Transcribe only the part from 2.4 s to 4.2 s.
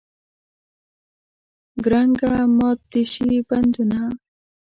مات دې شي بندونه.